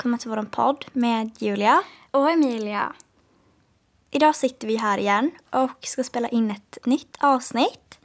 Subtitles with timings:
[0.00, 1.82] Välkomna till vår podd med Julia.
[2.10, 2.92] Och Emilia.
[4.10, 7.98] Idag sitter vi här igen och ska spela in ett nytt avsnitt.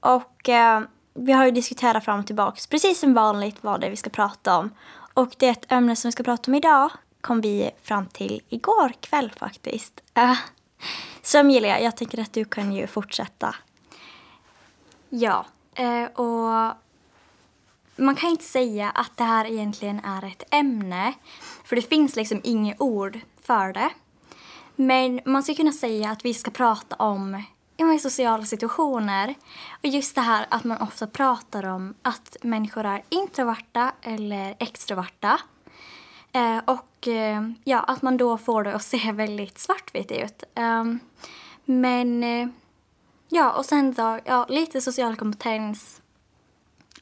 [0.00, 0.82] Och eh,
[1.14, 4.10] vi har ju diskuterat fram och tillbaka, precis som vanligt, vad det är vi ska
[4.10, 4.70] prata om.
[5.14, 6.90] Och det ämne som vi ska prata om idag
[7.20, 10.02] kom vi fram till igår kväll faktiskt.
[10.18, 10.38] Uh,
[11.22, 13.54] så Emilia, jag tänker att du kan ju fortsätta.
[15.08, 16.74] Ja, eh, och
[17.96, 21.12] man kan inte säga att det här egentligen är ett ämne.
[21.64, 23.90] För det finns liksom inget ord för det.
[24.76, 27.42] Men man ska kunna säga att vi ska prata om
[27.76, 29.34] i sociala situationer.
[29.72, 35.40] Och just det här att man ofta pratar om att människor är introverta eller extroverta.
[36.32, 40.44] Eh, och eh, ja, att man då får det att se väldigt svartvitt ut.
[40.54, 40.84] Eh,
[41.64, 42.48] men eh,
[43.28, 46.02] ja, och sen då, ja, lite social kompetens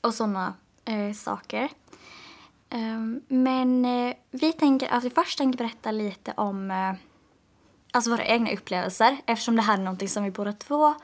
[0.01, 1.69] och sådana eh, saker.
[2.75, 6.93] Um, men eh, vi tänker att vi först tänker berätta lite om eh,
[7.93, 10.95] alltså våra egna upplevelser eftersom det här är någonting som vi båda två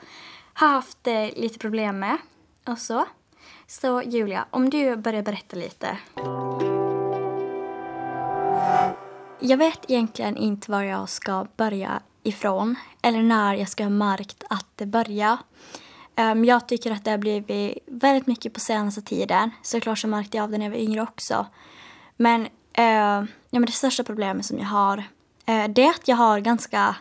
[0.53, 2.17] har haft eh, lite problem med
[2.67, 3.05] och så.
[3.67, 5.97] Så Julia, om du börjar berätta lite.
[9.39, 14.43] Jag vet egentligen inte var jag ska börja ifrån eller när jag ska ha märkt
[14.49, 15.37] att det börjar.
[16.19, 19.51] Um, jag tycker att det har blivit väldigt mycket på senaste tiden.
[19.61, 21.45] Såklart så märkte jag av det när jag var yngre också.
[22.17, 26.15] Men, uh, ja, men det största problemet som jag har uh, det är att jag
[26.15, 26.95] har ganska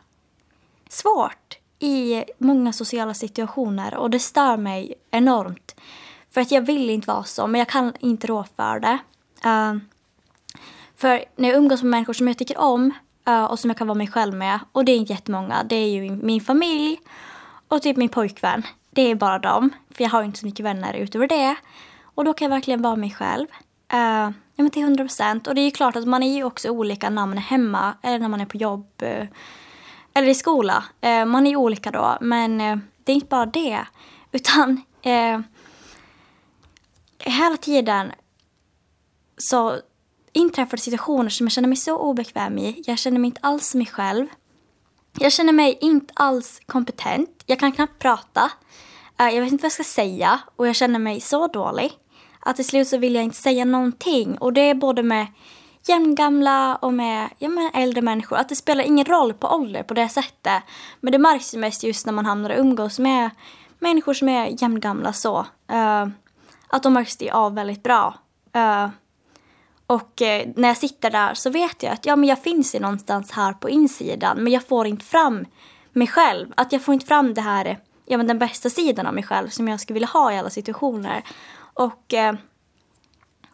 [0.89, 5.75] svårt i många sociala situationer och det stör mig enormt.
[6.31, 8.99] För att jag vill inte vara så, men jag kan inte rå för det.
[9.47, 9.77] Uh,
[10.97, 12.93] för när jag umgås med människor som jag tycker om
[13.29, 15.77] uh, och som jag kan vara mig själv med, och det är inte jättemånga, det
[15.77, 17.01] är ju min familj
[17.69, 18.63] och typ min pojkvän.
[18.99, 21.57] Det är bara dem, för jag har inte så mycket vänner utöver det.
[22.03, 23.47] Och då kan jag verkligen vara mig själv.
[23.93, 25.47] Uh, ja, men till 100 procent.
[25.47, 27.95] Och det är ju klart att man är ju också olika när man är hemma
[28.03, 28.87] eller när man är på jobb.
[29.03, 29.27] Uh,
[30.15, 30.85] eller i skola.
[31.07, 32.59] Uh, man är ju olika då, men
[33.05, 33.87] det är inte bara det.
[34.33, 34.83] Utan
[37.19, 38.13] hela tiden
[39.37, 39.77] så
[40.33, 42.83] inträffar situationer som jag känner mig så obekväm i.
[42.87, 44.27] Jag känner mig inte alls mig själv.
[45.19, 47.43] Jag känner mig inte alls kompetent.
[47.47, 48.51] Jag kan knappt prata.
[49.21, 51.93] Eh, jag vet inte vad jag ska säga och jag känner mig så dålig
[52.41, 54.39] att till slut så vill jag inte säga någonting.
[54.39, 55.27] Och det är både med
[55.87, 58.37] jämngamla och med ja, med äldre människor.
[58.37, 60.63] Att det spelar ingen roll på ålder på det sättet.
[61.01, 63.31] Men det märks ju mest just när man hamnar och umgås med
[63.79, 65.39] människor som är jämngamla så.
[65.73, 66.07] Uh,
[66.69, 68.15] att de märks det av väldigt bra.
[68.57, 68.89] Uh,
[69.87, 72.81] och uh, när jag sitter där så vet jag att ja, men jag finns ju
[72.81, 75.45] någonstans här på insidan men jag får inte fram
[75.93, 76.53] mig själv.
[76.57, 77.79] Att jag får inte fram det här,
[78.09, 80.51] ja, men den bästa sidan av mig själv som jag skulle vilja ha i alla
[80.51, 81.23] situationer.
[81.59, 82.35] Och eh,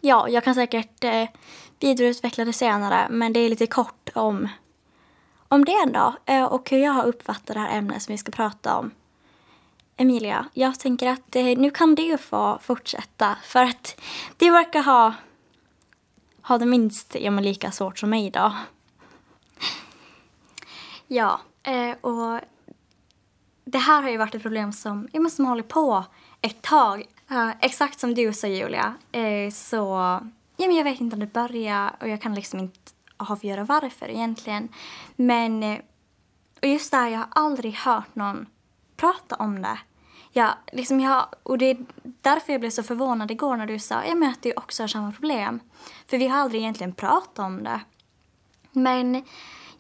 [0.00, 1.28] ja, jag kan säkert eh,
[1.80, 4.48] vidareutveckla det senare men det är lite kort om,
[5.48, 8.32] om det ändå eh, och hur jag har uppfattat det här ämnet som vi ska
[8.32, 8.90] prata om.
[9.96, 14.00] Emilia, jag tänker att eh, nu kan du få fortsätta för att
[14.36, 15.14] du verkar ha
[16.42, 18.52] ha det minst ja, men lika svårt som mig idag.
[21.06, 22.40] Ja, eh, och
[23.64, 26.04] det här har ju varit ett problem som, ja, som håller på
[26.40, 27.04] ett tag.
[27.30, 29.76] Uh, exakt som du sa Julia, uh, så
[30.56, 32.78] ja, men jag vet inte om det börjar och jag kan liksom inte
[33.16, 34.68] avgöra varför egentligen.
[35.16, 35.78] Men uh,
[36.62, 38.46] och just där, jag har aldrig hört någon
[38.96, 39.78] prata om det.
[40.32, 44.04] Ja, liksom jag, och det är därför jag blev så förvånad igår när du sa
[44.04, 45.60] jag möter att du också har samma problem.
[46.06, 47.80] För vi har aldrig egentligen pratat om det.
[48.72, 49.22] Men, ja,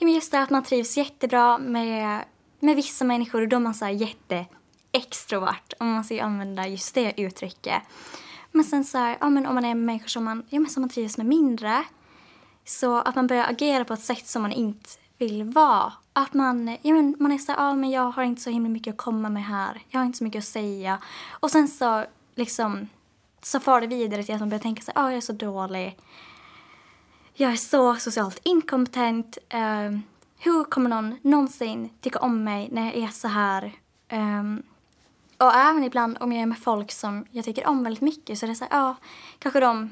[0.00, 2.24] men just det att man trivs jättebra med,
[2.64, 4.46] med vissa människor och då är man så här jätte
[4.92, 7.82] extrovert, om man ska använda just det uttrycket.
[8.52, 10.70] Men sen så här, ja, men om man är med människor som man, ja, men
[10.70, 11.84] som man trivs med mindre,
[12.64, 15.92] så att man börjar agera på ett sätt som man inte vill vara.
[16.12, 18.92] Att man, ja, men man är så ja men jag har inte så himla mycket
[18.92, 19.82] att komma med här.
[19.88, 20.98] Jag har inte så mycket att säga.
[21.30, 22.88] Och sen så liksom
[23.42, 25.98] så far det vidare till att man börjar tänka sig, ja jag är så dålig.
[27.34, 29.38] Jag är så socialt inkompetent.
[29.54, 29.98] Uh,
[30.44, 33.72] hur kommer någon någonsin tycka om mig när jag är så här?
[34.12, 34.62] Um,
[35.38, 38.46] och även ibland om jag är med folk som jag tycker om väldigt mycket så
[38.46, 38.96] är det så här, ja,
[39.38, 39.90] kanske de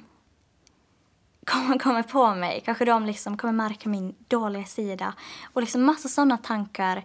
[1.46, 2.62] kommer, kommer på mig.
[2.64, 5.14] Kanske de liksom kommer märka min dåliga sida.
[5.52, 7.04] Och liksom massa sådana tankar.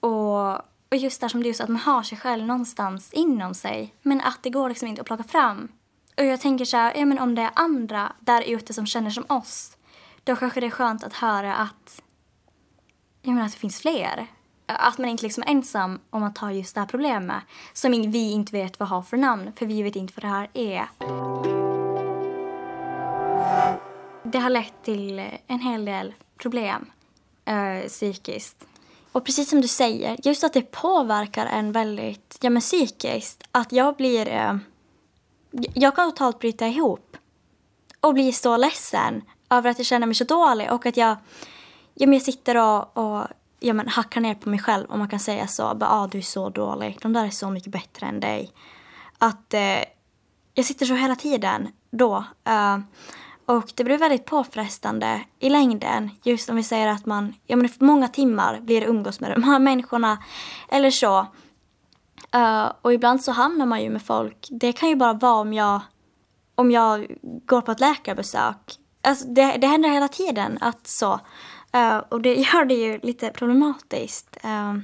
[0.00, 0.54] Och,
[0.88, 3.94] och just där som du sa, att man har sig själv någonstans inom sig.
[4.02, 5.68] Men att det går liksom inte att plocka fram.
[6.16, 9.10] Och jag tänker så här, ja men om det är andra där ute som känner
[9.10, 9.76] som oss.
[10.24, 12.02] Då kanske det är skönt att höra att,
[13.22, 14.26] jag menar att det finns fler.
[14.66, 17.42] Att man inte liksom är ensam om att ha just det här problemet.
[17.72, 20.48] Som vi inte vet vad har för namn, för vi vet inte vad det här
[20.54, 20.88] är.
[24.22, 26.90] det har lett till en hel del problem
[27.44, 28.66] eh, psykiskt.
[29.12, 33.42] Och precis som du säger, just att det påverkar en väldigt, ja men psykiskt.
[33.52, 34.56] Att jag blir, eh,
[35.74, 37.16] jag kan totalt bryta ihop.
[38.00, 41.16] Och bli så ledsen över att jag känner mig så dålig och att jag,
[41.94, 43.26] ja men jag sitter och, och
[43.60, 45.74] ja men hackar ner på mig själv om man kan säga så.
[45.74, 48.52] Bara, ah, du är så dålig, de där är så mycket bättre än dig.
[49.18, 49.84] Att eh,
[50.54, 52.24] jag sitter så hela tiden då.
[52.48, 52.78] Uh,
[53.46, 56.10] och det blir väldigt påfrestande i längden.
[56.22, 59.30] Just om vi säger att man, ja men för många timmar blir det umgås med
[59.30, 60.18] de här människorna.
[60.68, 61.26] Eller så.
[62.36, 64.48] Uh, och ibland så hamnar man ju med folk.
[64.50, 65.80] Det kan ju bara vara om jag,
[66.54, 68.78] om jag går på ett läkarbesök.
[69.02, 71.20] Alltså det, det händer hela tiden att så.
[71.76, 74.36] Uh, och det gör det ju lite problematiskt.
[74.44, 74.74] Uh,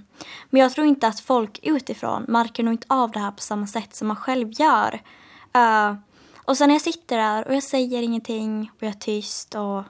[0.51, 3.67] men jag tror inte att folk utifrån märker nog inte av det här på samma
[3.67, 5.01] sätt som man själv gör.
[5.57, 5.95] Uh,
[6.45, 9.83] och sen när jag sitter där och jag säger ingenting och jag är tyst och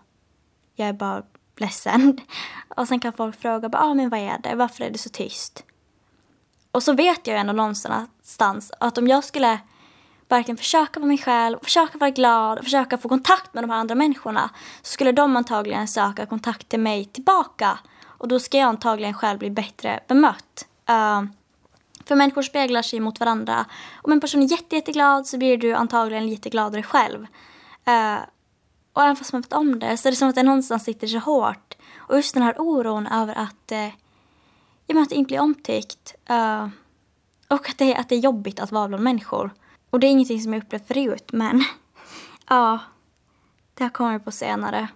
[0.74, 1.22] jag är bara
[1.56, 2.20] ledsen.
[2.76, 4.54] Och sen kan folk fråga, ah, men vad är det?
[4.54, 5.64] Varför är du så tyst?
[6.72, 9.60] Och så vet jag ju ändå någonstans att om jag skulle
[10.28, 13.78] verkligen försöka vara mig själv, försöka vara glad och försöka få kontakt med de här
[13.78, 14.50] andra människorna
[14.82, 17.78] så skulle de antagligen söka kontakt till mig tillbaka.
[18.04, 20.66] Och då ska jag antagligen själv bli bättre bemött.
[20.90, 21.22] Uh,
[22.04, 23.64] för människor speglar sig mot varandra.
[24.02, 27.22] Om en person är jätte, jätteglad så blir du antagligen lite gladare själv.
[27.88, 28.18] Uh,
[28.92, 31.06] och även fast man vet om det så är det som att det någonstans sitter
[31.06, 31.74] så hårt.
[31.96, 33.92] Och just den här oron över att, eh, uh,
[34.86, 36.14] ja, att inte bli omtyckt.
[36.30, 36.68] Uh,
[37.48, 39.50] och att det, att det är jobbigt att vara bland människor.
[39.96, 41.64] Och det är ingenting som jag upplevt förut, men
[42.48, 42.78] ja,
[43.74, 44.88] det har kommit på senare.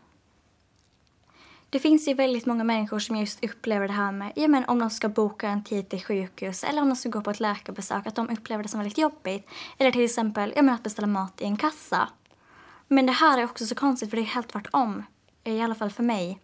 [1.70, 4.78] Det finns ju väldigt många människor som just upplever det här med, ja men om
[4.78, 8.06] de ska boka en tid till sjukhus eller om de ska gå på ett läkarbesök,
[8.06, 9.48] att de upplever det som väldigt jobbigt.
[9.78, 12.08] Eller till exempel, ja men att beställa mat i en kassa.
[12.88, 15.02] Men det här är också så konstigt för det är helt tvärtom.
[15.44, 16.40] I alla fall för mig.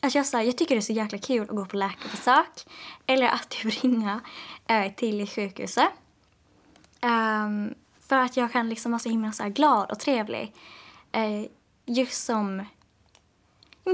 [0.00, 2.66] Att jag, så jag tycker det är så jäkla kul att gå på läkarbesök.
[3.06, 4.20] Eller att typ ringa
[4.66, 5.88] eh, till sjukhuset.
[7.02, 7.74] Um,
[8.10, 10.54] för att jag kan liksom vara så himla så glad och trevlig.
[11.12, 11.46] Eh,
[11.86, 12.64] just som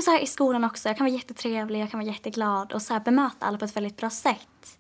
[0.05, 0.89] så här, i skolan också.
[0.89, 3.77] Jag kan vara jättetrevlig, jag kan vara jätteglad och så här, bemöta alla på ett
[3.77, 4.79] väldigt bra sätt.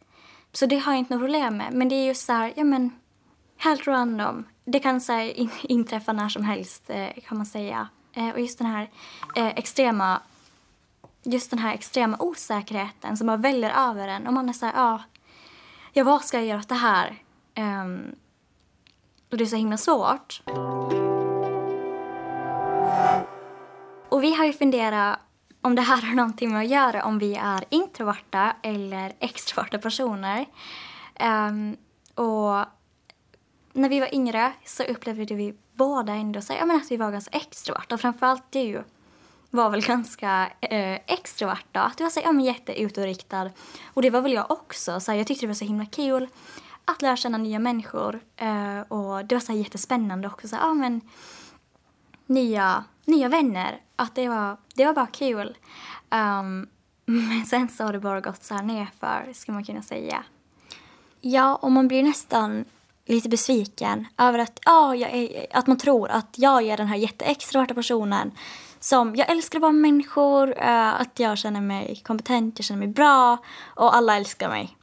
[0.53, 1.73] Så det har jag inte något problem med.
[1.73, 2.91] Men det är just så här, ja men,
[3.57, 4.45] helt random.
[4.65, 7.89] Det kan så här, in, inträffa när som helst, eh, kan man säga.
[8.13, 8.91] Eh, och just den här
[9.37, 10.21] eh, extrema
[11.23, 14.27] just den här extrema osäkerheten som bara väller över en.
[14.27, 15.03] Och man är så här, ja,
[15.93, 17.23] ja vad ska jag göra åt det här?
[17.57, 18.17] Um,
[19.31, 20.43] och det är så himla svårt.
[24.09, 25.19] Och vi har ju funderat
[25.61, 30.47] om det här har någonting med att göra om vi är introverta eller extroverta personer.
[31.21, 31.77] Um,
[32.15, 32.65] och
[33.73, 37.11] när vi var yngre så upplevde vi båda ändå så, ja, men att vi var
[37.11, 37.99] ganska extroverta.
[37.99, 38.85] Framförallt du
[39.51, 41.67] var väl ganska eh, extrovert.
[41.73, 43.51] Att du var så, ja, men jätteutåtriktad.
[43.95, 45.01] Och det var väl jag också.
[45.01, 46.29] Så jag tyckte det var så himla kul
[46.87, 48.21] att lära känna nya människor.
[48.37, 50.49] Eh, och det var så här jättespännande också.
[50.49, 51.01] Så, ja, ah, men,
[52.27, 53.81] nya, nya vänner.
[53.97, 55.57] Att det var, det var bara kul.
[56.11, 56.69] Um,
[57.07, 60.25] men sen så har det bara gått så här nerför, skulle man kunna säga.
[61.21, 62.65] Ja, och man blir nästan
[63.07, 66.97] lite besviken över att, ja, jag är, att man tror att jag är den här
[66.97, 68.31] jätteextroverta personen
[68.81, 72.89] som, jag älskar att vara människor, uh, att jag känner mig kompetent, jag känner mig
[72.89, 74.76] bra och alla älskar mig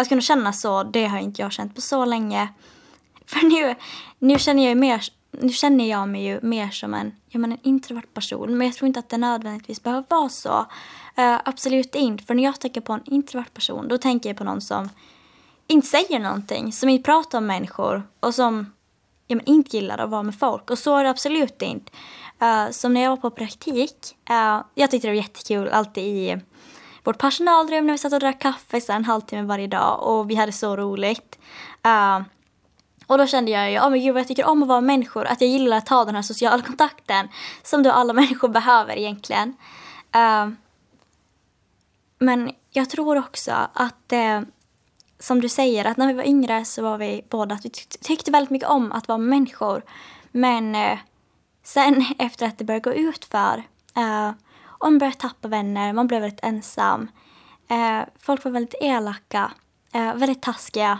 [0.00, 2.48] att kunna känna så, det har inte jag känt på så länge.
[3.26, 3.74] För nu,
[4.18, 7.68] nu, känner, jag mer, nu känner jag mig ju mer som en, jag menar, en
[7.68, 8.58] introvert person.
[8.58, 10.58] Men jag tror inte att det nödvändigtvis behöver vara så.
[11.18, 12.24] Uh, absolut inte.
[12.24, 14.88] För när jag tänker på en introvert person, då tänker jag på någon som
[15.66, 18.72] inte säger någonting, som inte pratar om människor och som
[19.26, 20.70] ja, men inte gillar att vara med folk.
[20.70, 21.92] Och så är det absolut inte.
[22.42, 26.40] Uh, som när jag var på praktik, uh, jag tyckte det var jättekul alltid i
[27.08, 30.34] vårt personalrum när vi satt och drack kaffe så en halvtimme varje dag och vi
[30.34, 31.38] hade så roligt.
[31.86, 32.26] Uh,
[33.06, 35.24] och då kände jag ju, oh, men gud vad jag tycker om att vara människor,
[35.24, 37.28] att jag gillar att ha den här sociala kontakten
[37.62, 39.56] som då alla människor behöver egentligen.
[40.16, 40.48] Uh,
[42.18, 44.40] men jag tror också att uh,
[45.18, 48.30] som du säger, att när vi var yngre så var vi båda att vi tyckte
[48.30, 49.82] väldigt mycket om att vara människor.
[50.32, 50.98] Men eh,
[51.62, 53.62] sen efter att det började gå ut för
[53.96, 54.32] eh,
[54.78, 57.10] och man började tappa vänner, man blev väldigt ensam.
[57.68, 59.52] Eh, folk var väldigt elaka,
[59.92, 60.98] eh, väldigt taskiga,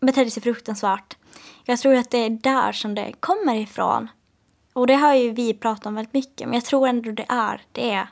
[0.00, 1.16] betedde sig fruktansvärt.
[1.64, 4.08] Jag tror att det är där som det kommer ifrån.
[4.72, 7.62] Och det har ju vi pratat om väldigt mycket, men jag tror ändå det är
[7.72, 8.08] det.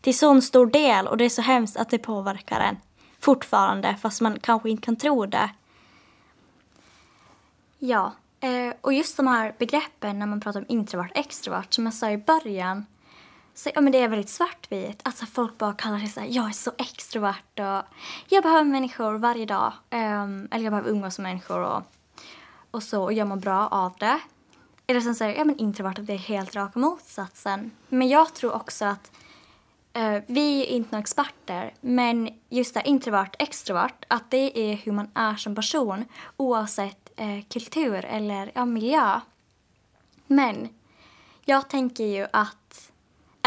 [0.00, 2.76] Till så stor del och det är så hemskt att det påverkar en
[3.20, 5.50] fortfarande, fast man kanske inte kan tro det.
[7.78, 11.94] Ja, eh, och just de här begreppen när man pratar om introvert extrovert, som jag
[11.94, 12.86] sa i början,
[13.58, 15.00] så, ja, men det är väldigt svartvitt.
[15.02, 17.96] Alltså folk bara kallar sig så här, jag är så extrovert och
[18.28, 19.72] jag behöver människor varje dag.
[19.90, 21.82] Um, eller jag behöver umgås med människor och,
[22.70, 24.20] och så och jag mår bra av det.
[24.86, 27.70] Eller sen säger ja men introvert det är helt raka motsatsen.
[27.88, 29.10] Men jag tror också att
[29.98, 34.92] uh, vi är inte några experter, men just det introvert, extrovert, att det är hur
[34.92, 36.04] man är som person
[36.36, 39.20] oavsett uh, kultur eller ja, miljö.
[40.26, 40.68] Men
[41.44, 42.65] jag tänker ju att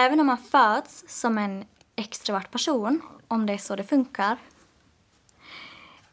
[0.05, 1.65] även om man föds som en
[1.95, 4.37] extrovert person, om det är så det funkar,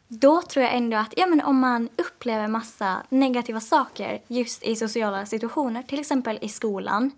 [0.07, 4.75] då tror jag ändå att ja, men om man upplever massa negativa saker just i
[4.75, 7.11] sociala situationer, till exempel i skolan,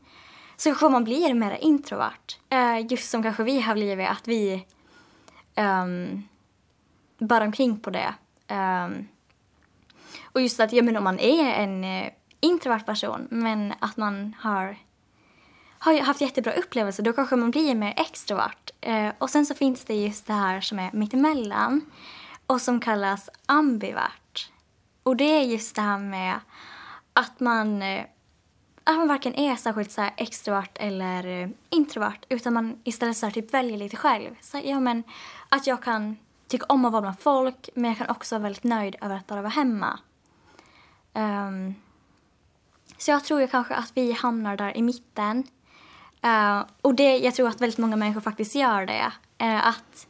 [0.55, 2.38] så kanske man blir mer introvert.
[2.53, 4.65] Uh, just som kanske vi har blivit, att vi
[5.55, 6.27] ehm,
[7.19, 8.13] um, bara omkring på det.
[8.49, 9.07] Um,
[10.23, 14.35] och just att ja, men om man är en eh, introvert person, men att man
[14.39, 14.77] har
[15.79, 18.71] har haft jättebra upplevelser, då kanske man blir mer extrovert.
[18.81, 21.81] Eh, och sen så finns det just det här som är mittemellan
[22.48, 24.51] och som kallas ambivert.
[25.03, 26.39] Och det är just det här med
[27.13, 28.03] att man, eh,
[28.83, 33.53] att man varken är särskilt så extrovert eller eh, introvert utan man istället så typ
[33.53, 34.36] väljer lite själv.
[34.41, 35.03] Så, ja, men,
[35.50, 36.17] att jag kan
[36.48, 39.27] tycka om att vara bland folk men jag kan också vara väldigt nöjd över att
[39.27, 40.00] bara vara hemma.
[41.13, 41.75] Um,
[42.98, 45.43] så jag tror ju kanske att vi hamnar där i mitten.
[46.25, 49.11] Uh, och det, jag tror att väldigt många människor faktiskt gör det.
[49.41, 50.07] Uh, att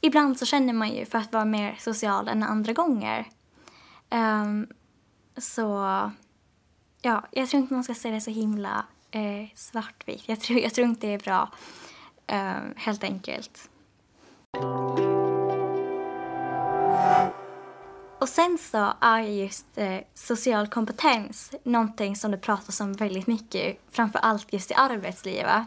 [0.00, 3.28] ibland så känner man ju för att vara mer social än andra gånger.
[4.10, 4.66] Um,
[5.36, 5.64] så
[7.02, 8.84] ja, jag tror inte man ska se det så himla
[9.16, 10.28] uh, svartvitt.
[10.28, 11.50] Jag tror, jag tror inte det är bra,
[12.76, 13.70] helt enkelt.
[18.20, 23.76] Och sen så är just eh, social kompetens någonting som det pratas om väldigt mycket,
[23.90, 25.62] framför allt just i arbetslivet.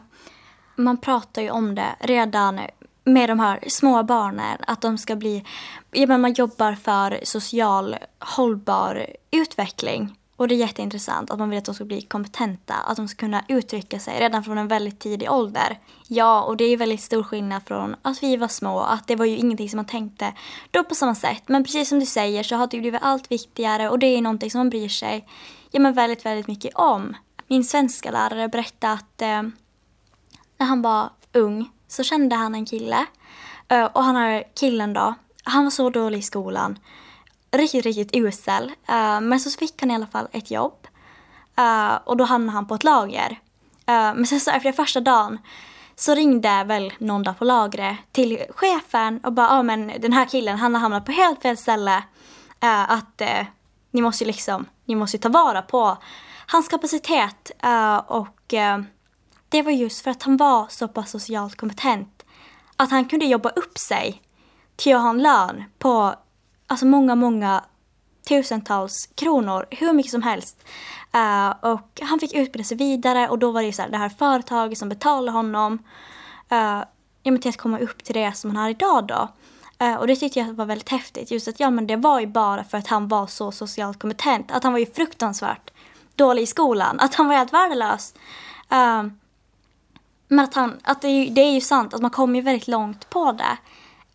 [0.76, 2.60] Man pratar ju om det redan
[3.04, 5.46] med de här små barnen, att de ska bli,
[5.92, 10.18] ja, men man jobbar för social hållbar utveckling.
[10.36, 13.20] Och det är jätteintressant att man vill att de ska bli kompetenta, att de ska
[13.20, 15.80] kunna uttrycka sig redan från en väldigt tidig ålder.
[16.08, 19.26] Ja, och det är väldigt stor skillnad från att vi var små, att det var
[19.26, 20.34] ju ingenting som man tänkte
[20.72, 21.44] då på samma sätt.
[21.48, 24.52] Men precis som du säger så har det blivit allt viktigare och det är någonting
[24.52, 25.28] som man bryr sig
[25.72, 27.16] ja, men väldigt, väldigt mycket om.
[27.48, 29.42] Min svenska lärare berättade att eh,
[30.58, 33.06] när han var ung så kände han en kille.
[33.68, 35.14] Eh, och han här killen då,
[35.44, 36.80] han var så dålig i skolan.
[37.54, 38.64] Riktigt, riktigt usel.
[38.90, 40.88] Uh, men så fick han i alla fall ett jobb.
[41.60, 43.40] Uh, och då hamnade han på ett lager.
[43.86, 45.38] Eh, men sen så efter första dagen
[45.96, 50.14] så ringde väl någon där på lagret till chefen och bara, ja ah, men den
[50.14, 52.04] här killen han har hamnat på helt fel ställe.
[52.60, 53.22] att
[53.92, 55.98] ni måste ju liksom, ni måste ta vara på
[56.48, 57.52] hans kapacitet
[58.08, 58.54] och
[59.50, 62.26] det var just för att han var så pass socialt kompetent.
[62.76, 64.22] Att han kunde jobba upp sig
[64.76, 66.16] till att ha en lön på
[66.74, 67.64] alltså många, många
[68.28, 70.64] tusentals kronor, hur mycket som helst.
[71.16, 73.98] Uh, och han fick utbilda sig vidare och då var det ju så här, det
[73.98, 75.74] här företaget som betalade honom
[76.52, 76.84] uh,
[77.24, 79.30] ja, till att komma upp till det som han har idag då.
[79.86, 81.32] Uh, och det tyckte jag var väldigt häftigt.
[81.32, 84.52] Just att ja, men det var ju bara för att han var så socialt kompetent.
[84.52, 85.72] Att han var ju fruktansvärt
[86.16, 87.00] dålig i skolan.
[87.00, 88.14] Att han var helt värdelös.
[88.74, 89.04] Uh,
[90.28, 92.68] men att, han, att det, är, det är ju sant att man kommer ju väldigt
[92.68, 93.58] långt på det.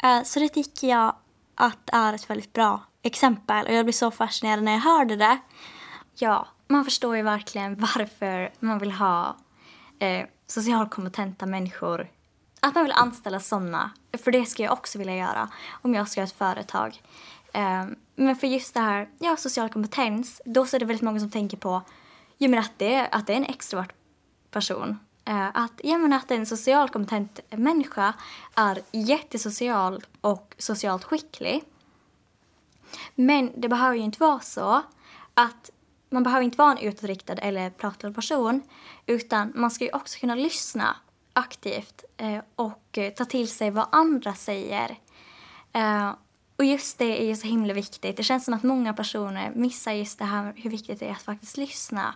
[0.09, 1.15] Uh, så det tycker jag
[1.59, 5.39] att är ett väldigt bra exempel och jag blir så fascinerad när jag hörde det.
[6.15, 9.37] Ja, man förstår ju verkligen varför man vill ha
[9.99, 12.09] eh, socialkompetenta människor.
[12.61, 13.91] Att man vill anställa sådana.
[14.25, 15.49] För det ska jag också vilja göra
[15.83, 17.03] om jag ska ha ett företag.
[17.53, 17.87] Eh,
[18.17, 21.31] men för just det här, ja, social kompetens, då så är det väldigt många som
[21.31, 21.83] tänker på
[22.39, 23.93] ju men att, det, att det är en extrovert
[24.51, 28.15] person Eh, att, ja, men att en socialt kompetent människa
[28.55, 31.65] är jättesocial och socialt skicklig.
[33.15, 34.83] Men det behöver ju inte vara så
[35.35, 35.71] att
[36.11, 38.63] man behöver inte vara en utåtriktad eller pratglad person
[39.07, 40.97] utan man ska ju också kunna lyssna
[41.33, 44.99] aktivt eh, och eh, ta till sig vad andra säger.
[46.57, 48.17] Och just det är ju så himla viktigt.
[48.17, 51.23] Det känns som att många personer missar just det här hur viktigt det är att
[51.23, 52.15] faktiskt lyssna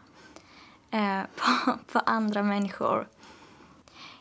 [0.93, 3.09] eh, på, på, andra människor.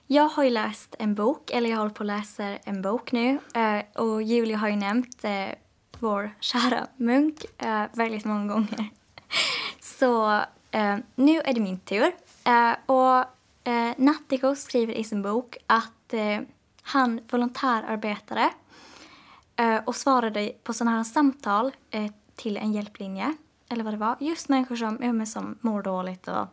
[0.08, 3.40] Jag har ju läst en bok, eller jag håller på att läsa en bok nu.
[3.54, 5.48] Eh, och Julia har ju nämnt eh,
[6.00, 8.90] vår kära Munk eh, väldigt många gånger.
[9.80, 12.12] Så eh, nu är det min tur.
[12.44, 13.20] Eh, och
[13.68, 16.40] eh, Nattiko skriver i sin bok att eh,
[16.82, 18.50] han volontärarbetade
[19.56, 21.72] eh, och svarade på sådana här samtal
[22.36, 23.36] till en hjälplinje
[23.70, 26.48] eller vad det var, just människor som, ja, som mår dåligt och,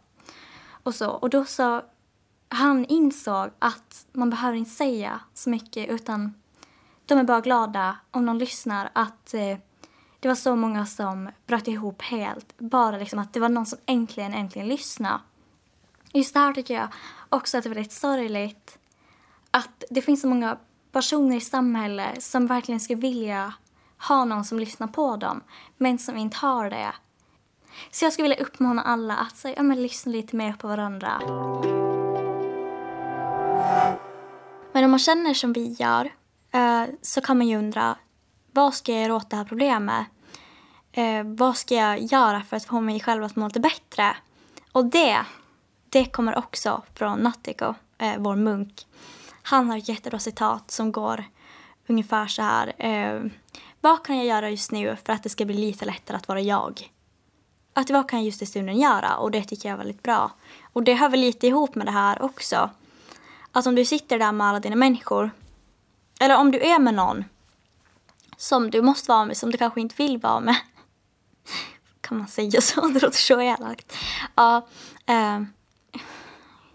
[0.89, 1.11] och så.
[1.11, 1.83] Och då så,
[2.49, 6.35] han insåg att man behöver inte säga så mycket utan
[7.07, 9.59] de är bara glada om de lyssnar att eh,
[10.21, 12.59] det var så många som bröt ihop helt.
[12.59, 15.21] Bara liksom att det var någon som äntligen, äntligen lyssnade.
[16.13, 16.89] Just det här tycker jag
[17.29, 18.79] också att det är väldigt sorgligt.
[19.51, 20.59] Att det finns så många
[20.93, 23.55] personer i samhället som verkligen skulle vilja
[24.09, 25.41] ha någon som lyssnar på dem,
[25.77, 26.93] men som inte har det.
[27.91, 31.21] Så jag skulle vilja uppmana alla att så, ja, men lyssna lite mer på varandra.
[34.73, 36.11] Men om man känner som vi gör
[36.53, 37.97] eh, så kan man ju undra,
[38.53, 40.07] vad ska jag göra åt det här problemet?
[40.93, 44.17] Eh, vad ska jag göra för att få mig själv att må lite bättre?
[44.73, 45.25] Och det,
[45.89, 48.87] det kommer också från Nattiko, eh, vår munk.
[49.43, 51.25] Han har ett jättebra citat som går
[51.87, 52.73] ungefär så här.
[52.79, 53.31] Eh,
[53.81, 56.41] vad kan jag göra just nu för att det ska bli lite lättare att vara
[56.41, 56.91] jag?
[57.79, 59.17] Att vad kan just i stunden göra?
[59.17, 60.31] Och det tycker jag är väldigt bra.
[60.73, 62.71] Och det hör väl lite ihop med det här också.
[63.53, 65.31] Att om du sitter där med alla dina människor,
[66.21, 67.25] eller om du är med någon
[68.37, 70.57] som du måste vara med, som du kanske inte vill vara med.
[72.01, 72.81] Kan man säga så?
[72.89, 73.97] Det låter så elakt.
[74.35, 74.67] Ja,
[75.07, 75.43] eh,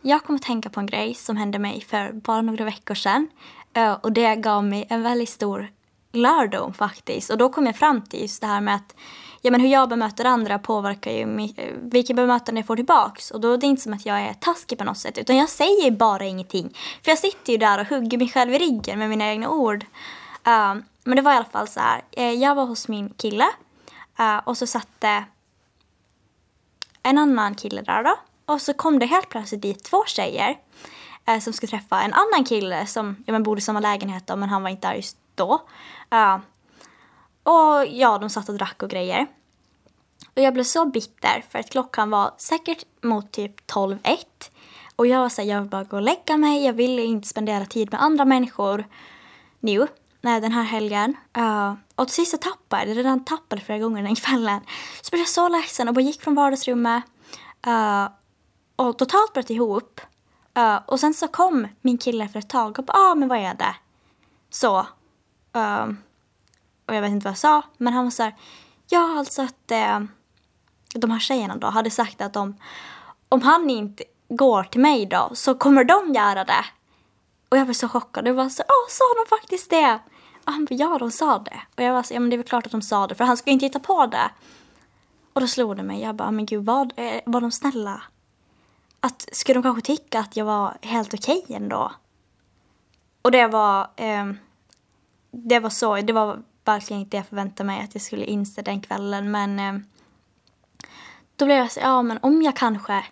[0.01, 3.27] jag kommer att tänka på en grej som hände mig för bara några veckor sedan.
[3.73, 5.71] Eh, och det gav mig en väldigt stor
[6.11, 7.29] lärdom faktiskt.
[7.29, 8.95] Och då kom jag fram till just det här med att
[9.45, 11.49] ja, men hur jag bemöter andra påverkar ju
[11.81, 13.31] vilket bemötande jag får tillbaks.
[13.31, 15.49] Och då är det inte som att jag är taskig på något sätt, utan jag
[15.49, 16.77] säger bara ingenting.
[17.03, 19.85] För jag sitter ju där och hugger mig själv i ryggen med mina egna ord.
[20.47, 23.45] Uh, men det var i alla fall så här, eh, jag var hos min kille
[24.19, 25.23] uh, och så satt det
[27.03, 28.15] en annan kille där då.
[28.45, 30.57] Och så kom det helt plötsligt dit två tjejer
[31.29, 34.35] uh, som skulle träffa en annan kille som ja, men bodde i samma lägenhet då,
[34.35, 35.61] men han var inte där just då.
[36.13, 36.37] Uh,
[37.43, 39.27] och ja, de satt och drack och grejer.
[40.35, 44.17] Och jag blev så bitter för att klockan var säkert mot typ 12-1.
[44.95, 46.65] Och jag var såhär, jag vill bara gå och lägga mig.
[46.65, 48.85] Jag ville inte spendera tid med andra människor
[49.59, 49.87] nu,
[50.21, 51.17] den här helgen.
[51.37, 54.61] Uh, och till sist så tappade jag, redan tappade flera gånger den kvällen.
[55.01, 57.03] Så blev jag så ledsen och bara gick från vardagsrummet.
[57.67, 58.07] Uh,
[58.75, 60.01] och totalt bröt ihop.
[60.57, 63.37] Uh, och sen så kom min kille efter ett tag och bara, ah men vad
[63.37, 63.75] är det?
[64.49, 64.85] Så.
[66.85, 68.35] Och jag vet inte vad jag sa, men han var så här,
[68.89, 69.99] ja alltså att eh,
[70.93, 72.55] de här tjejerna då hade sagt att de,
[73.29, 76.65] om han inte går till mig då så kommer de göra det.
[77.49, 78.27] Och jag blev så chockad.
[78.27, 79.99] Jag var så, åh, sa de faktiskt det?
[80.45, 81.61] Och han bara, ja de sa det.
[81.77, 83.23] Och jag var så, ja men det är väl klart att de sa det för
[83.23, 84.29] han skulle inte hitta på det.
[85.33, 88.01] Och då slog det mig, jag bara, men gud vad, eh, var de snälla?
[88.99, 91.91] Att, skulle de kanske tycka att jag var helt okej okay ändå?
[93.21, 94.25] Och det var, eh,
[95.31, 98.61] det var så, det var verkligen inte det jag förväntade mig att jag skulle inse
[98.61, 99.31] den kvällen.
[99.31, 99.81] Men eh,
[101.35, 103.05] då blev jag så, ja men om jag kanske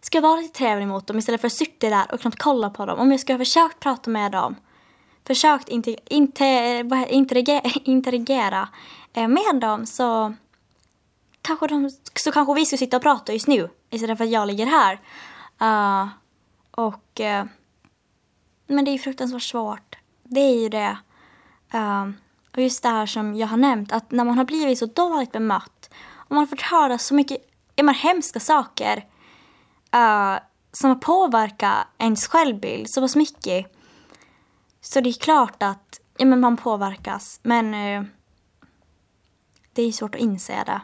[0.00, 2.86] ska vara lite trevlig mot dem istället för att sitta där och knappt kolla på
[2.86, 2.98] dem.
[2.98, 4.56] Om jag ska ha försökt prata med dem,
[5.26, 6.44] försökt inte, inte,
[7.08, 8.68] interagera, interagera
[9.14, 10.34] med dem så
[11.42, 14.46] kanske, de, så kanske vi skulle sitta och prata just nu istället för att jag
[14.46, 15.00] ligger här.
[15.62, 16.08] Uh,
[16.70, 17.44] och uh,
[18.66, 19.96] men det är ju fruktansvärt svårt.
[20.22, 20.98] Det är ju det.
[21.74, 22.10] Uh,
[22.52, 25.32] och just det här som jag har nämnt, att när man har blivit så dåligt
[25.32, 25.75] bemött
[26.28, 27.38] och man har fått höra så mycket
[27.82, 28.96] man, hemska saker
[29.94, 30.38] uh,
[30.72, 33.72] som har påverkat ens självbild så pass mycket.
[34.80, 38.04] Så det är klart att ja, men man påverkas, men uh,
[39.72, 40.80] det är svårt att inse det.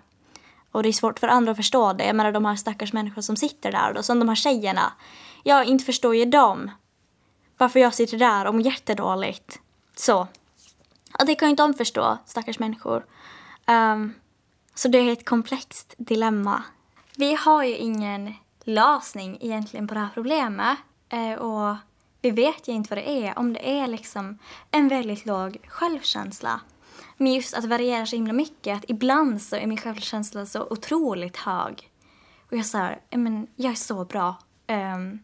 [0.72, 2.04] Och det är svårt för andra att förstå det.
[2.04, 4.92] Jag menar de här stackars människor som sitter där då, som de här tjejerna.
[5.42, 6.70] Jag inte förstår ju dem.
[7.58, 9.60] Varför jag sitter där och mår jättedåligt.
[9.96, 10.20] Så.
[11.18, 13.06] Och det kan ju inte de förstå, stackars människor.
[13.66, 14.14] Um,
[14.74, 16.62] så det är ett komplext dilemma.
[17.16, 20.78] Vi har ju ingen lösning egentligen på det här problemet.
[21.08, 21.76] Eh, och
[22.22, 23.38] vi vet ju inte vad det är.
[23.38, 24.38] Om det är liksom
[24.70, 26.60] en väldigt låg självkänsla.
[27.16, 28.78] Men just att det varierar så himla mycket.
[28.78, 31.90] Att ibland så är min självkänsla så otroligt hög.
[32.50, 34.36] Och jag säger, men jag är så bra.
[34.68, 35.22] Um,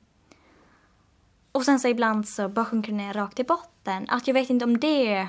[1.52, 4.06] och sen så ibland så bara sjunker det ner rakt i botten.
[4.08, 5.28] Att jag vet inte om det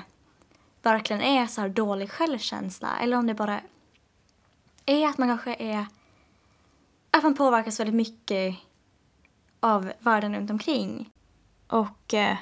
[0.82, 3.60] verkligen är så här dålig självkänsla eller om det bara
[4.90, 5.86] är att man kanske är
[7.10, 8.56] att man påverkas väldigt mycket
[9.60, 11.10] av världen runt omkring.
[11.66, 12.36] Och eh,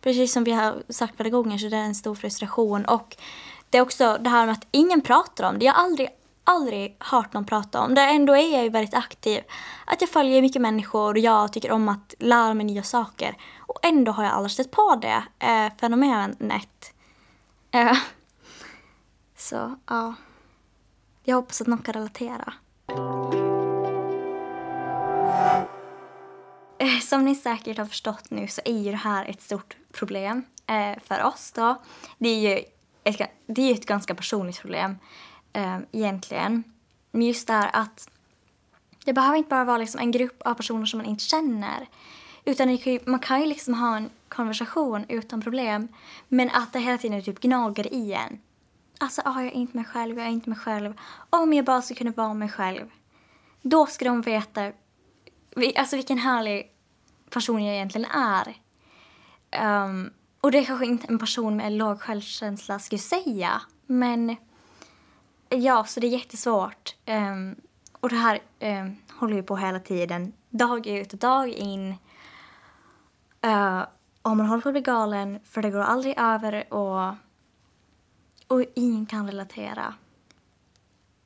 [0.00, 3.16] precis som vi har sagt flera gånger så det är en stor frustration och
[3.70, 5.64] det är också det här med att ingen pratar om det.
[5.64, 6.08] Jag har aldrig,
[6.44, 8.02] aldrig hört någon prata om det.
[8.02, 9.42] Ändå är jag ju väldigt aktiv.
[9.84, 13.36] Att jag följer mycket människor och jag tycker om att lära mig nya saker.
[13.58, 16.94] Och ändå har jag aldrig stött på det eh, fenomenet.
[17.70, 17.98] Eh,
[19.36, 20.14] så, ja
[21.24, 22.54] jag hoppas att någon kan relatera.
[26.78, 30.44] Eh, som ni säkert har förstått nu så är ju det här ett stort problem
[30.66, 31.82] eh, för oss då.
[32.18, 32.64] Det är ju
[33.04, 34.98] ett, det är ett ganska personligt problem
[35.52, 36.64] eh, egentligen.
[37.10, 38.10] Men just det här att
[39.04, 41.88] det behöver inte bara vara liksom en grupp av personer som man inte känner.
[42.44, 45.88] Utan kan ju, man kan ju liksom ha en konversation utan problem.
[46.28, 48.38] Men att det hela tiden typ gnager i en.
[48.98, 50.94] Alltså, ah, jag är inte mig själv, jag är inte mig själv.
[51.30, 52.90] Om jag bara skulle kunna vara mig själv.
[53.62, 54.72] Då ska de veta
[55.76, 56.72] alltså vilken härlig
[57.30, 58.56] person jag egentligen är.
[59.84, 63.62] Um, och det är kanske inte en person med låg självkänsla skulle säga.
[63.86, 64.36] Men
[65.48, 66.94] ja, så det är jättesvårt.
[67.06, 67.56] Um,
[67.92, 71.94] och det här um, håller ju på hela tiden, dag ut och dag in.
[73.46, 73.82] Uh,
[74.22, 77.14] och man håller på att bli galen för det går aldrig över och,
[78.46, 79.94] och ingen kan relatera.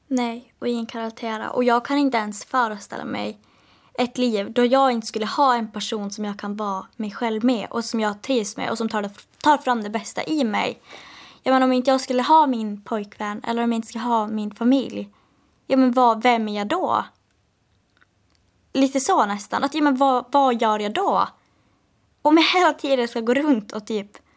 [0.07, 1.51] Nej, och ingen kan relatera.
[1.51, 3.41] Och jag kan inte ens föreställa mig
[3.95, 7.45] ett liv då jag inte skulle ha en person som jag kan vara mig själv
[7.45, 9.11] med och som jag trivs med och som tar, det,
[9.43, 10.83] tar fram det bästa i mig.
[11.43, 14.27] Jag menar om inte jag skulle ha min pojkvän eller om jag inte skulle ha
[14.27, 15.11] min familj,
[15.67, 17.05] ja men vad, vem är jag då?
[18.73, 21.29] Lite så nästan, att ja men vad, vad gör jag då?
[22.23, 24.28] Om jag hela tiden ska gå runt och typ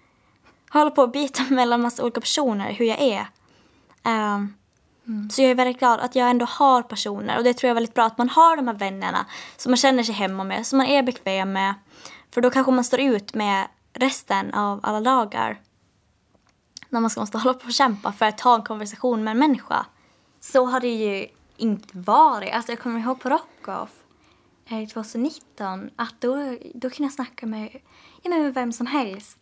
[0.74, 3.28] hålla på och byta mellan massa olika personer, hur jag är.
[4.04, 4.54] Um,
[5.08, 5.30] Mm.
[5.30, 7.76] Så jag är väldigt glad att jag ändå har personer och det tror jag är
[7.76, 9.26] väldigt bra att man har de här vännerna
[9.58, 11.74] som man känner sig hemma med, som man är bekväm med.
[12.30, 15.60] För då kanske man står ut med resten av alla dagar.
[16.90, 19.40] När man ska måste hålla på och kämpa för att ha en konversation med en
[19.40, 19.86] människa.
[20.40, 22.54] Så har det ju inte varit.
[22.54, 23.90] Alltså jag kommer ihåg på Rockoff
[24.66, 26.36] eh, 2019 att då,
[26.74, 27.70] då kunde jag snacka med,
[28.22, 29.41] ja, med vem som helst.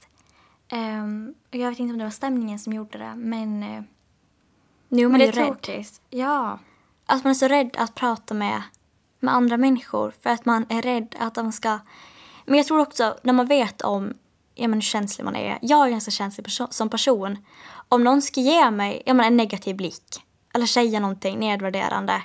[0.71, 3.81] Um, och jag vet inte om det var stämningen som gjorde det men uh,
[4.89, 5.45] nu är man Men är rädd.
[5.45, 6.01] tråkigt.
[6.09, 6.59] Ja.
[7.05, 8.61] Att man är så rädd att prata med,
[9.19, 11.79] med andra människor för att man är rädd att de ska...
[12.45, 14.13] Men jag tror också, när man vet om
[14.55, 15.59] ja, men hur känslig man är.
[15.61, 17.37] Jag är ganska känslig perso som person.
[17.89, 22.23] Om någon ska ge mig ja, men en negativ blick eller säga någonting nedvärderande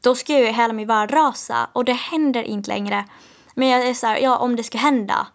[0.00, 3.04] då ska ju hela min värld rasa och det händer inte längre.
[3.54, 5.26] Men jag är så här, ja om det skulle hända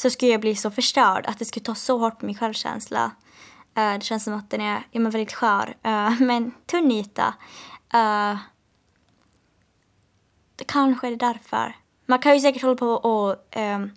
[0.00, 3.10] så skulle jag bli så förstörd att det skulle ta så hårt på min självkänsla.
[3.78, 5.76] Uh, det känns som att den är ja, men väldigt skör.
[5.86, 7.34] Uh, men tunn yta.
[7.94, 8.36] Uh, eh,
[10.66, 11.76] kanske är det därför.
[12.06, 13.90] Man kan ju säkert hålla på och um,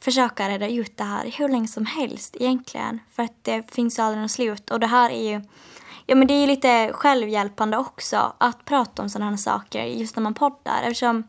[0.00, 3.00] försöka reda ut det här hur länge som helst egentligen.
[3.12, 4.70] För att det finns ju aldrig något slut.
[4.70, 5.42] Och det här är ju
[6.06, 10.16] Ja men det är ju lite självhjälpande också att prata om sådana här saker just
[10.16, 11.24] när man poddar eftersom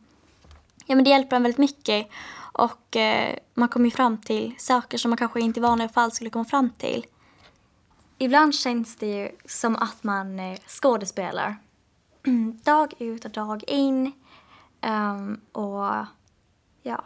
[0.86, 2.07] ja, men det hjälper en väldigt mycket
[2.51, 6.11] och eh, man kommer ju fram till saker som man kanske inte i vanliga fall
[6.11, 7.05] skulle komma fram till
[8.23, 11.57] ibland känns det ju som att man eh, skådespelar.
[12.63, 14.11] dag ut och dag in.
[14.81, 16.05] Um, och
[16.83, 17.03] ja,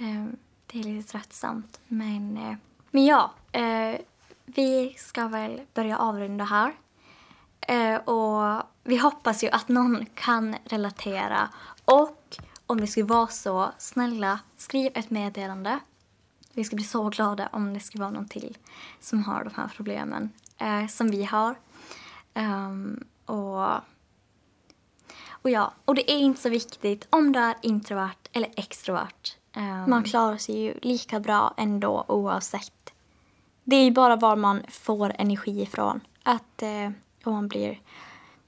[0.00, 1.80] um, det är lite tröttsamt.
[1.86, 2.54] Men, uh,
[2.90, 3.96] men ja, uh,
[4.44, 6.72] vi ska väl börja avrunda här.
[7.70, 11.48] Uh, och vi hoppas ju att någon kan relatera.
[11.84, 12.25] Och
[12.66, 15.78] om det skulle vara så, snälla skriv ett meddelande.
[16.52, 18.58] Vi skulle bli så glada om det skulle vara någon till
[19.00, 21.54] som har de här problemen eh, som vi har.
[22.34, 23.74] Um, och,
[25.28, 29.36] och ja, och det är inte så viktigt om du är introvert eller extrovert.
[29.56, 32.92] Um, man klarar sig ju lika bra ändå oavsett.
[33.64, 36.00] Det är ju bara var man får energi ifrån.
[36.22, 36.90] Att eh,
[37.24, 37.80] om man blir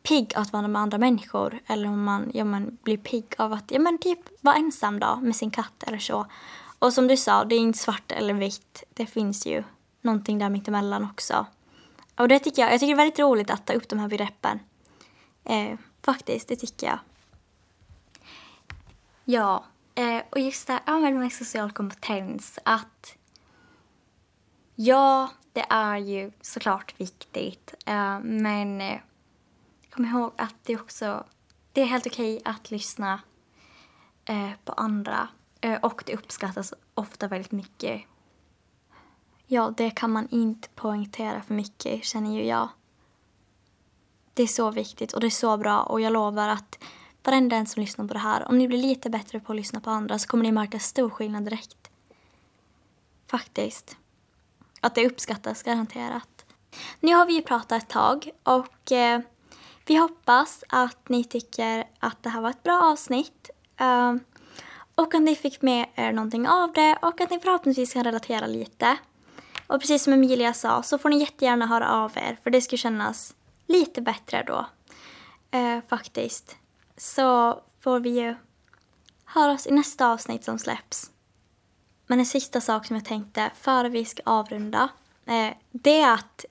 [0.09, 3.53] pigg av att vara med andra människor eller om man, ja, man blir pigg av
[3.53, 6.27] att ja, men typ vara ensam då med sin katt eller så.
[6.79, 8.85] Och som du sa, det är inte svart eller vitt.
[8.95, 9.65] Det finns ju
[10.01, 11.47] någonting där mittemellan också.
[12.17, 14.09] Och det tycker jag, jag tycker det är väldigt roligt att ta upp de här
[14.09, 14.61] begreppen.
[15.45, 16.99] Eh, faktiskt, det tycker jag.
[19.25, 22.59] Ja, eh, och just det här med social kompetens.
[22.65, 23.17] Att
[24.75, 27.75] ja, det är ju såklart viktigt.
[27.87, 28.99] Eh, men eh,
[29.99, 31.25] kom ihåg att det också
[31.73, 33.21] det är helt okej att lyssna
[34.25, 35.29] eh, på andra.
[35.61, 38.03] Eh, och det uppskattas ofta väldigt mycket
[39.47, 42.69] Ja, det kan man inte poängtera för mycket, känner ju jag.
[44.35, 46.79] Det är så viktigt och det är så bra och jag lovar att
[47.23, 49.81] varenda en som lyssnar på det här, om ni blir lite bättre på att lyssna
[49.81, 51.91] på andra så kommer ni märka stor skillnad direkt.
[53.27, 53.97] Faktiskt.
[54.81, 56.45] Att det uppskattas garanterat.
[57.01, 59.21] Nu har vi ju pratat ett tag och eh,
[59.89, 63.51] vi hoppas att ni tycker att det här var ett bra avsnitt.
[63.77, 64.21] Ehm,
[64.95, 68.47] och att ni fick med er någonting av det och att ni förhoppningsvis kan relatera
[68.47, 68.97] lite.
[69.67, 72.79] Och precis som Emilia sa så får ni jättegärna höra av er för det skulle
[72.79, 73.35] kännas
[73.67, 74.67] lite bättre då.
[75.51, 76.57] Eh, faktiskt.
[76.97, 78.35] Så får vi ju
[79.25, 81.11] höras i nästa avsnitt som släpps.
[82.07, 84.89] Men en sista sak som jag tänkte före vi ska avrunda.
[85.27, 86.45] Eh, det är att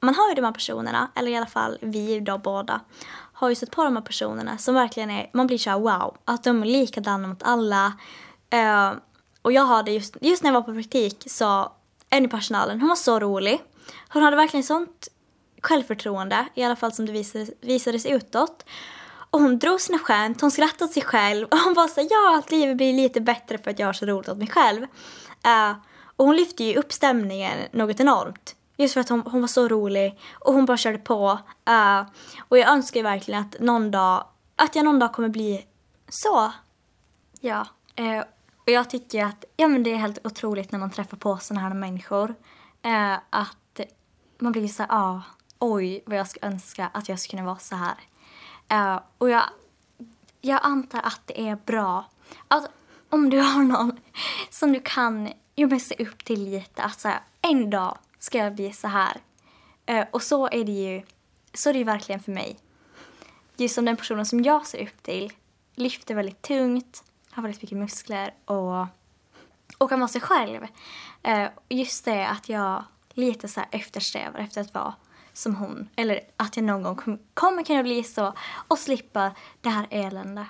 [0.00, 2.80] man har ju de här personerna, eller i alla fall vi då båda,
[3.32, 6.44] har ju sett på de här personerna som verkligen är, man blir såhär wow, att
[6.44, 7.86] de är likadana mot alla.
[8.54, 8.98] Uh,
[9.42, 11.72] och jag hade just, just när jag var på praktik så
[12.10, 13.62] en i personalen, hon var så rolig.
[14.08, 15.08] Hon hade verkligen sånt
[15.62, 18.64] självförtroende, i alla fall som det visades, visades utåt.
[19.30, 22.38] Och hon drog sina skämt, hon skrattade åt sig själv och hon var så ja,
[22.38, 24.82] att livet blir lite bättre för att jag har så roligt åt mig själv.
[24.82, 25.76] Uh,
[26.16, 28.56] och hon lyfte ju upp stämningen något enormt.
[28.80, 31.38] Just för att hon, hon var så rolig och hon bara körde på.
[31.70, 32.10] Uh,
[32.48, 34.24] och jag önskar verkligen att någon dag,
[34.56, 35.66] att jag någon dag kommer bli
[36.08, 36.52] så.
[37.40, 37.66] Ja,
[38.00, 38.20] uh,
[38.58, 41.68] och jag tycker att ja, men det är helt otroligt när man träffar på sådana
[41.68, 42.34] här människor.
[42.82, 43.80] Eh, att
[44.38, 45.22] man blir så här, ah,
[45.58, 47.96] oj vad jag skulle önska att jag skulle kunna vara så här.
[48.72, 49.42] Uh, och jag,
[50.40, 52.04] jag antar att det är bra
[52.48, 52.70] att
[53.10, 54.00] om du har någon
[54.50, 58.54] som du kan ju se upp till lite, att så här, en dag ska jag
[58.54, 59.16] bli så här.
[59.86, 61.02] Eh, och så är det ju
[61.54, 62.56] så är det ju verkligen för mig.
[63.56, 65.32] Just som den personen som jag ser upp till
[65.74, 68.86] lyfter väldigt tungt, har väldigt mycket muskler och,
[69.78, 70.66] och kan vara sig själv.
[71.22, 74.94] Eh, just det att jag lite så här eftersträvar efter att vara
[75.32, 75.88] som hon.
[75.96, 78.34] Eller att jag någon gång kom, kommer kunna bli så
[78.68, 80.46] och slippa det här elände.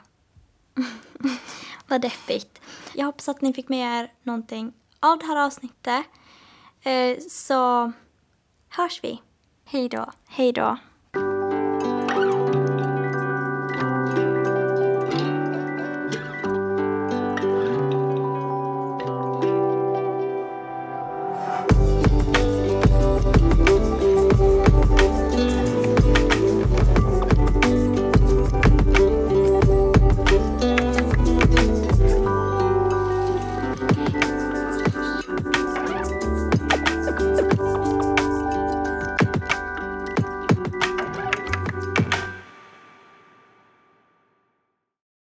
[1.86, 2.60] Vad deppigt.
[2.94, 6.06] Jag hoppas att ni fick med er någonting av det här avsnittet.
[6.82, 7.92] Eh, så
[8.68, 9.22] hörs vi.
[9.64, 10.12] Hej då.
[10.28, 10.78] Hej då.